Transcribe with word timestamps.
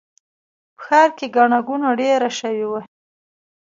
په 0.77 0.81
ښار 0.85 1.09
کې 1.17 1.27
ګڼه 1.35 1.59
ګوڼه 1.67 1.89
ډېره 2.01 2.29
شوې 2.39 2.65
وه. 2.71 2.81